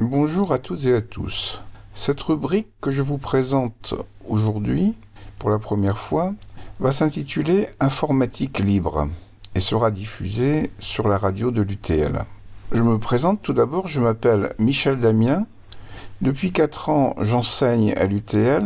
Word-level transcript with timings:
Bonjour 0.00 0.54
à 0.54 0.58
toutes 0.58 0.86
et 0.86 0.94
à 0.94 1.02
tous. 1.02 1.60
Cette 1.92 2.22
rubrique 2.22 2.68
que 2.80 2.90
je 2.90 3.02
vous 3.02 3.18
présente 3.18 3.92
aujourd'hui, 4.26 4.94
pour 5.38 5.50
la 5.50 5.58
première 5.58 5.98
fois, 5.98 6.32
va 6.78 6.90
s'intituler 6.90 7.68
Informatique 7.80 8.60
libre 8.60 9.10
et 9.54 9.60
sera 9.60 9.90
diffusée 9.90 10.70
sur 10.78 11.06
la 11.06 11.18
radio 11.18 11.50
de 11.50 11.60
l'UTL. 11.60 12.24
Je 12.72 12.82
me 12.82 12.98
présente 12.98 13.42
tout 13.42 13.52
d'abord, 13.52 13.88
je 13.88 14.00
m'appelle 14.00 14.54
Michel 14.58 14.98
Damien. 14.98 15.44
Depuis 16.22 16.50
4 16.50 16.88
ans, 16.88 17.14
j'enseigne 17.20 17.92
à 17.92 18.06
l'UTL, 18.06 18.64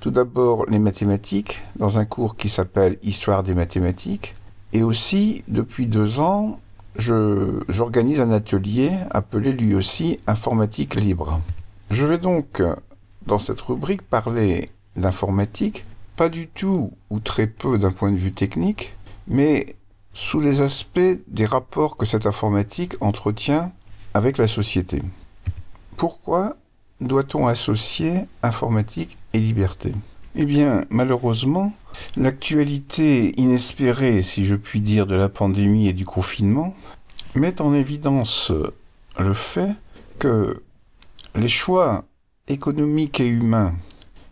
tout 0.00 0.10
d'abord 0.10 0.66
les 0.68 0.80
mathématiques, 0.80 1.62
dans 1.76 2.00
un 2.00 2.04
cours 2.04 2.36
qui 2.36 2.48
s'appelle 2.48 2.98
Histoire 3.04 3.44
des 3.44 3.54
mathématiques, 3.54 4.34
et 4.72 4.82
aussi, 4.82 5.44
depuis 5.46 5.86
deux 5.86 6.18
ans, 6.18 6.58
j'organise 6.96 8.20
un 8.20 8.30
atelier 8.30 8.92
appelé 9.10 9.52
lui 9.52 9.74
aussi 9.74 10.20
Informatique 10.26 10.94
libre. 10.94 11.40
Je 11.90 12.06
vais 12.06 12.18
donc, 12.18 12.62
dans 13.26 13.38
cette 13.38 13.60
rubrique, 13.60 14.02
parler 14.02 14.70
d'informatique, 14.96 15.84
pas 16.16 16.28
du 16.28 16.48
tout 16.48 16.92
ou 17.10 17.20
très 17.20 17.46
peu 17.46 17.78
d'un 17.78 17.92
point 17.92 18.10
de 18.10 18.16
vue 18.16 18.32
technique, 18.32 18.94
mais 19.26 19.76
sous 20.12 20.40
les 20.40 20.60
aspects 20.60 21.00
des 21.28 21.46
rapports 21.46 21.96
que 21.96 22.06
cette 22.06 22.26
informatique 22.26 22.94
entretient 23.00 23.72
avec 24.14 24.38
la 24.38 24.48
société. 24.48 25.02
Pourquoi 25.96 26.56
doit-on 27.00 27.46
associer 27.46 28.26
informatique 28.42 29.16
et 29.32 29.40
liberté? 29.40 29.92
Eh 30.34 30.46
bien, 30.46 30.84
malheureusement, 30.88 31.72
l'actualité 32.16 33.38
inespérée, 33.38 34.22
si 34.22 34.46
je 34.46 34.54
puis 34.54 34.80
dire, 34.80 35.06
de 35.06 35.14
la 35.14 35.28
pandémie 35.28 35.88
et 35.88 35.92
du 35.92 36.06
confinement 36.06 36.74
met 37.34 37.60
en 37.60 37.74
évidence 37.74 38.50
le 39.18 39.34
fait 39.34 39.72
que 40.18 40.62
les 41.34 41.48
choix 41.48 42.04
économiques 42.48 43.20
et 43.20 43.28
humains 43.28 43.74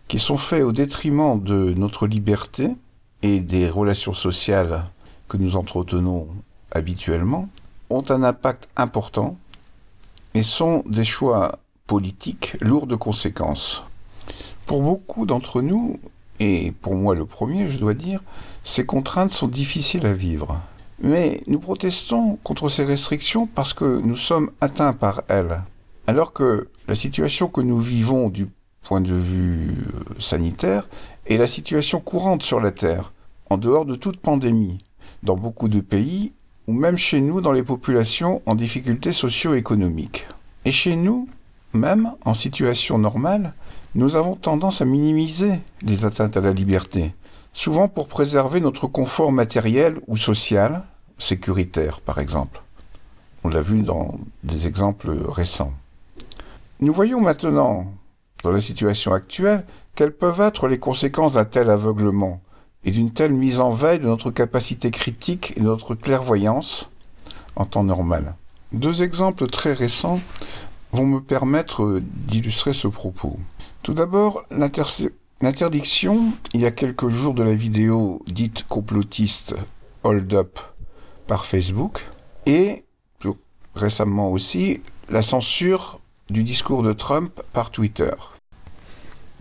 qui 0.07 0.17
sont 0.17 0.37
faits 0.37 0.63
au 0.63 0.71
détriment 0.71 1.41
de 1.41 1.73
notre 1.77 2.07
liberté 2.07 2.69
et 3.21 3.39
des 3.39 3.69
relations 3.69 4.13
sociales 4.13 4.85
que 5.27 5.37
nous 5.37 5.55
entretenons 5.55 6.27
habituellement 6.71 7.47
ont 7.91 8.03
un 8.09 8.23
impact 8.23 8.67
important 8.75 9.37
et 10.33 10.43
sont 10.43 10.83
des 10.87 11.03
choix 11.03 11.59
politiques 11.85 12.57
lourds 12.59 12.87
de 12.87 12.95
conséquences. 12.95 13.83
Pour 14.71 14.83
beaucoup 14.83 15.25
d'entre 15.25 15.61
nous, 15.61 15.99
et 16.39 16.71
pour 16.71 16.95
moi 16.95 17.13
le 17.13 17.25
premier, 17.25 17.67
je 17.67 17.77
dois 17.77 17.93
dire, 17.93 18.21
ces 18.63 18.85
contraintes 18.85 19.29
sont 19.29 19.49
difficiles 19.49 20.05
à 20.05 20.13
vivre. 20.13 20.61
Mais 21.01 21.41
nous 21.47 21.59
protestons 21.59 22.39
contre 22.41 22.69
ces 22.69 22.85
restrictions 22.85 23.47
parce 23.47 23.73
que 23.73 23.99
nous 23.99 24.15
sommes 24.15 24.49
atteints 24.61 24.93
par 24.93 25.23
elles. 25.27 25.61
Alors 26.07 26.31
que 26.31 26.69
la 26.87 26.95
situation 26.95 27.49
que 27.49 27.59
nous 27.59 27.79
vivons 27.79 28.29
du 28.29 28.47
point 28.81 29.01
de 29.01 29.13
vue 29.13 29.71
euh, 29.71 30.13
sanitaire 30.19 30.87
est 31.25 31.35
la 31.35 31.47
situation 31.47 31.99
courante 31.99 32.41
sur 32.41 32.61
la 32.61 32.71
Terre, 32.71 33.11
en 33.49 33.57
dehors 33.57 33.83
de 33.83 33.95
toute 33.95 34.21
pandémie 34.21 34.77
dans 35.21 35.35
beaucoup 35.35 35.67
de 35.67 35.81
pays, 35.81 36.31
ou 36.67 36.71
même 36.71 36.95
chez 36.95 37.19
nous 37.19 37.41
dans 37.41 37.51
les 37.51 37.63
populations 37.63 38.41
en 38.45 38.55
difficulté 38.55 39.11
socio-économique. 39.11 40.27
Et 40.63 40.71
chez 40.71 40.95
nous, 40.95 41.27
même 41.73 42.13
en 42.23 42.33
situation 42.33 42.97
normale, 42.99 43.53
nous 43.93 44.15
avons 44.15 44.35
tendance 44.35 44.81
à 44.81 44.85
minimiser 44.85 45.59
les 45.81 46.05
atteintes 46.05 46.37
à 46.37 46.41
la 46.41 46.53
liberté, 46.53 47.13
souvent 47.53 47.87
pour 47.87 48.07
préserver 48.07 48.61
notre 48.61 48.87
confort 48.87 49.31
matériel 49.31 49.99
ou 50.07 50.17
social, 50.17 50.83
sécuritaire 51.17 52.01
par 52.01 52.19
exemple. 52.19 52.61
On 53.43 53.49
l'a 53.49 53.61
vu 53.61 53.81
dans 53.81 54.19
des 54.43 54.67
exemples 54.67 55.11
récents. 55.27 55.73
Nous 56.79 56.93
voyons 56.93 57.21
maintenant, 57.21 57.91
dans 58.43 58.51
la 58.51 58.61
situation 58.61 59.13
actuelle, 59.13 59.65
quelles 59.95 60.15
peuvent 60.15 60.41
être 60.41 60.67
les 60.67 60.79
conséquences 60.79 61.33
d'un 61.33 61.45
tel 61.45 61.69
aveuglement, 61.69 62.41
et 62.83 62.91
d'une 62.91 63.11
telle 63.11 63.33
mise 63.33 63.59
en 63.59 63.71
veille 63.71 63.99
de 63.99 64.07
notre 64.07 64.31
capacité 64.31 64.91
critique 64.91 65.53
et 65.55 65.59
de 65.59 65.65
notre 65.65 65.95
clairvoyance 65.95 66.89
en 67.55 67.65
temps 67.65 67.83
normal. 67.83 68.35
Deux 68.71 69.03
exemples 69.03 69.47
très 69.47 69.73
récents 69.73 70.19
vont 70.91 71.05
me 71.05 71.19
permettre 71.19 72.01
d'illustrer 72.01 72.73
ce 72.73 72.87
propos. 72.87 73.37
Tout 73.83 73.95
d'abord, 73.95 74.43
l'interdiction, 74.51 76.33
il 76.53 76.61
y 76.61 76.67
a 76.67 76.71
quelques 76.71 77.09
jours, 77.09 77.33
de 77.33 77.41
la 77.41 77.55
vidéo 77.55 78.21
dite 78.27 78.67
complotiste 78.67 79.55
Hold 80.03 80.31
Up 80.35 80.59
par 81.25 81.47
Facebook, 81.47 82.05
et 82.45 82.85
plus 83.17 83.31
récemment 83.73 84.29
aussi, 84.29 84.81
la 85.09 85.23
censure 85.23 85.99
du 86.29 86.43
discours 86.43 86.83
de 86.83 86.93
Trump 86.93 87.41
par 87.53 87.71
Twitter. 87.71 88.11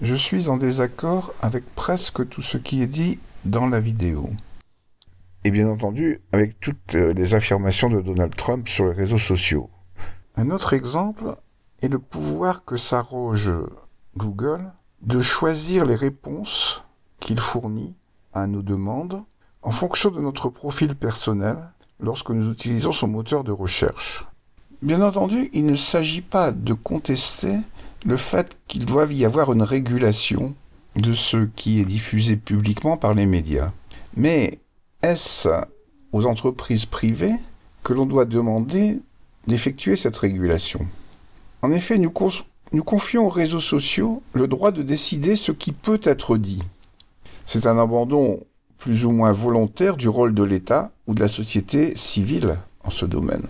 Je 0.01 0.15
suis 0.15 0.49
en 0.49 0.57
désaccord 0.57 1.35
avec 1.43 1.67
presque 1.75 2.27
tout 2.31 2.43
ce 2.43 2.57
qui 2.57 2.83
est 2.83 2.87
dit 2.87 3.19
dans 3.45 3.67
la 3.67 3.79
vidéo. 3.79 4.31
Et 5.45 5.51
bien 5.51 5.69
entendu, 5.69 6.23
avec 6.33 6.59
toutes 6.61 6.95
euh, 6.95 7.13
les 7.13 7.35
affirmations 7.35 7.91
de 7.91 8.01
Donald 8.01 8.35
Trump 8.35 8.69
sur 8.69 8.87
les 8.87 8.95
réseaux 8.95 9.19
sociaux. 9.19 9.69
Un 10.37 10.49
autre 10.49 10.73
exemple 10.73 11.37
est 11.83 11.89
le 11.89 11.99
pouvoir 11.99 12.65
que 12.65 12.79
s'arroge 12.79 13.53
Google 14.17 14.73
de 15.03 15.21
choisir 15.21 15.85
les 15.85 15.95
réponses 15.95 16.85
qu'il 17.21 17.39
fournit 17.39 17.95
à 18.33 18.47
nos 18.47 18.63
demandes 18.63 19.23
en 19.63 19.71
fonction 19.71 20.11
de 20.11 20.21
notre 20.21 20.49
profil 20.49 20.95
personnel 20.95 21.57
lorsque 22.01 22.31
nous 22.31 22.51
utilisons 22.51 22.93
son 22.93 23.09
moteur 23.09 23.45
de 23.45 23.53
recherche. 23.53 24.27
Bien 24.83 25.03
entendu, 25.03 25.51
il 25.53 25.67
ne 25.67 25.77
s'agit 25.77 26.23
pas 26.23 26.53
de 26.53 26.73
contester 26.73 27.55
le 28.05 28.17
fait 28.17 28.57
qu'il 28.67 28.87
doive 28.87 29.13
y 29.13 29.25
avoir 29.25 29.53
une 29.53 29.63
régulation 29.63 30.55
de 30.97 31.13
ce 31.13 31.47
qui 31.55 31.81
est 31.81 31.85
diffusé 31.85 32.37
publiquement 32.37 32.97
par 32.97 33.15
les 33.15 33.27
médias. 33.27 33.73
Mais 34.17 34.59
est-ce 35.03 35.49
aux 36.13 36.27
entreprises 36.27 36.87
privées 36.87 37.35
que 37.83 37.93
l'on 37.93 38.07
doit 38.07 38.25
demander 38.25 39.01
d'effectuer 39.47 39.97
cette 39.97 40.17
régulation? 40.17 40.87
En 41.63 41.71
effet, 41.73 41.99
nous, 41.99 42.11
nous 42.73 42.85
confions 42.85 43.27
aux 43.27 43.31
réseaux 43.31 43.61
sociaux 43.61 44.23
le 44.33 44.47
droit 44.47 44.71
de 44.71 44.83
décider 44.83 45.37
ce 45.37 45.53
qui 45.53 45.73
peut 45.73 46.01
être 46.05 46.37
dit. 46.37 46.63
C'est 47.45 47.67
un 47.67 47.79
abandon 47.79 48.41
plus 48.79 49.05
ou 49.05 49.13
moins 49.13 49.33
volontaire 49.33 49.97
du 49.97 50.09
rôle 50.09 50.35
de 50.35 50.43
l'État 50.43 50.93
ou 51.07 51.15
de 51.15 51.21
la 51.21 51.29
société 51.29 51.97
civile 51.97 52.59
en 52.85 52.91
ce 52.91 53.07
domaine. 53.07 53.43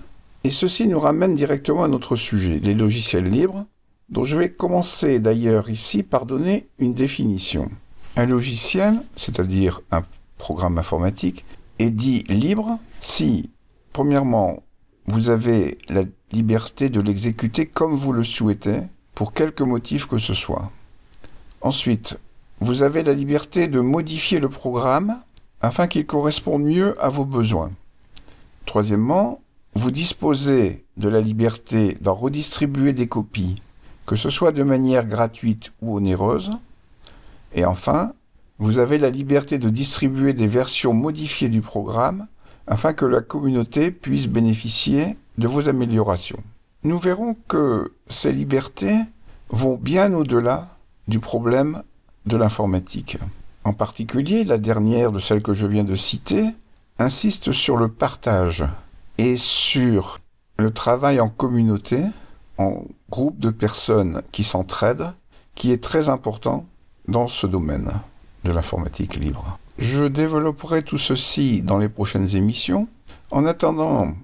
Et 0.42 0.50
ceci 0.50 0.88
nous 0.88 0.98
ramène 0.98 1.34
directement 1.34 1.84
à 1.84 1.88
notre 1.88 2.16
sujet, 2.16 2.60
les 2.62 2.74
logiciels 2.74 3.30
libres, 3.30 3.66
dont 4.08 4.24
je 4.24 4.36
vais 4.36 4.50
commencer 4.50 5.20
d'ailleurs 5.20 5.70
ici 5.70 6.02
par 6.02 6.26
donner 6.26 6.68
une 6.78 6.94
définition. 6.94 7.70
Un 8.16 8.26
logiciel, 8.26 9.02
c'est-à-dire 9.14 9.82
un 9.90 10.02
programme 10.38 10.78
informatique, 10.78 11.44
est 11.78 11.90
dit 11.90 12.24
libre 12.28 12.78
si, 12.98 13.50
premièrement, 13.92 14.62
vous 15.06 15.30
avez 15.30 15.78
la 15.88 16.02
liberté 16.32 16.88
de 16.88 17.00
l'exécuter 17.00 17.66
comme 17.66 17.94
vous 17.94 18.12
le 18.12 18.24
souhaitez, 18.24 18.80
pour 19.20 19.34
quelque 19.34 19.62
motif 19.62 20.06
que 20.06 20.16
ce 20.16 20.32
soit. 20.32 20.70
Ensuite, 21.60 22.18
vous 22.60 22.82
avez 22.82 23.02
la 23.02 23.12
liberté 23.12 23.68
de 23.68 23.80
modifier 23.80 24.40
le 24.40 24.48
programme 24.48 25.14
afin 25.60 25.88
qu'il 25.88 26.06
corresponde 26.06 26.62
mieux 26.62 26.98
à 26.98 27.10
vos 27.10 27.26
besoins. 27.26 27.70
Troisièmement, 28.64 29.42
vous 29.74 29.90
disposez 29.90 30.86
de 30.96 31.10
la 31.10 31.20
liberté 31.20 31.98
d'en 32.00 32.14
redistribuer 32.14 32.94
des 32.94 33.08
copies 33.08 33.56
que 34.06 34.16
ce 34.16 34.30
soit 34.30 34.52
de 34.52 34.62
manière 34.62 35.04
gratuite 35.04 35.74
ou 35.82 35.98
onéreuse. 35.98 36.52
Et 37.54 37.66
enfin, 37.66 38.14
vous 38.58 38.78
avez 38.78 38.96
la 38.96 39.10
liberté 39.10 39.58
de 39.58 39.68
distribuer 39.68 40.32
des 40.32 40.46
versions 40.46 40.94
modifiées 40.94 41.50
du 41.50 41.60
programme 41.60 42.26
afin 42.66 42.94
que 42.94 43.04
la 43.04 43.20
communauté 43.20 43.90
puisse 43.90 44.28
bénéficier 44.28 45.18
de 45.36 45.46
vos 45.46 45.68
améliorations. 45.68 46.42
Nous 46.82 46.98
verrons 46.98 47.36
que 47.46 47.92
ces 48.06 48.32
libertés 48.32 48.98
vont 49.50 49.76
bien 49.76 50.14
au-delà 50.14 50.68
du 51.08 51.18
problème 51.18 51.82
de 52.24 52.38
l'informatique. 52.38 53.18
En 53.64 53.74
particulier, 53.74 54.44
la 54.44 54.56
dernière 54.56 55.12
de 55.12 55.18
celles 55.18 55.42
que 55.42 55.52
je 55.52 55.66
viens 55.66 55.84
de 55.84 55.94
citer 55.94 56.46
insiste 56.98 57.52
sur 57.52 57.76
le 57.76 57.88
partage 57.88 58.64
et 59.18 59.36
sur 59.36 60.20
le 60.56 60.70
travail 60.70 61.20
en 61.20 61.28
communauté 61.28 62.02
en 62.56 62.84
groupe 63.10 63.38
de 63.38 63.50
personnes 63.50 64.22
qui 64.32 64.44
s'entraident, 64.44 65.12
qui 65.54 65.72
est 65.72 65.82
très 65.82 66.08
important 66.08 66.66
dans 67.08 67.26
ce 67.26 67.46
domaine 67.46 67.90
de 68.44 68.52
l'informatique 68.52 69.16
libre. 69.16 69.58
Je 69.78 70.04
développerai 70.04 70.82
tout 70.82 70.98
ceci 70.98 71.60
dans 71.60 71.78
les 71.78 71.88
prochaines 71.90 72.36
émissions. 72.36 72.88
En 73.30 73.44
attendant, 73.44 74.14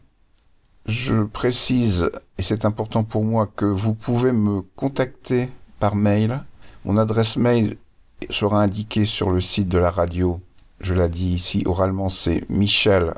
je 0.87 1.23
précise, 1.25 2.11
et 2.39 2.43
c'est 2.43 2.65
important 2.65 3.03
pour 3.05 3.25
moi, 3.25 3.51
que 3.57 3.65
vous 3.65 3.95
pouvez 3.95 4.33
me 4.33 4.63
contacter 4.63 5.49
par 5.81 5.97
mail. 5.97 6.41
Mon 6.85 6.97
adresse 6.97 7.37
mail 7.37 7.77
sera 8.31 8.63
indiquée 8.63 9.05
sur 9.05 9.31
le 9.31 9.41
site 9.41 9.69
de 9.69 9.79
la 9.79 9.91
radio. 9.91 10.41
Je 10.81 10.95
la 10.95 11.09
dis 11.09 11.35
ici 11.35 11.65
oralement, 11.67 12.09
c'est 12.09 12.49
michel.damien, 12.49 13.15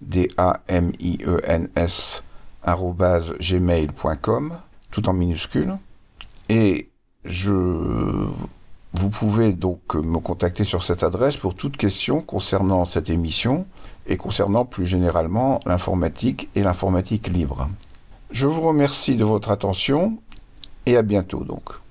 D-A-M-I-E-N-S, 0.00 0.62
gmail.com, 3.40 4.54
tout 4.90 5.08
en 5.08 5.12
minuscule. 5.12 5.76
Et 6.48 6.88
je, 7.24 7.52
vous 8.94 9.10
pouvez 9.10 9.52
donc 9.52 9.94
me 9.94 10.18
contacter 10.18 10.64
sur 10.64 10.82
cette 10.82 11.02
adresse 11.02 11.36
pour 11.36 11.54
toute 11.54 11.76
question 11.76 12.22
concernant 12.22 12.86
cette 12.86 13.10
émission 13.10 13.66
et 14.06 14.16
concernant 14.16 14.64
plus 14.64 14.86
généralement 14.86 15.60
l'informatique 15.66 16.48
et 16.54 16.62
l'informatique 16.62 17.28
libre. 17.28 17.68
Je 18.30 18.46
vous 18.46 18.62
remercie 18.62 19.16
de 19.16 19.24
votre 19.24 19.50
attention 19.50 20.18
et 20.86 20.96
à 20.96 21.02
bientôt 21.02 21.44
donc. 21.44 21.85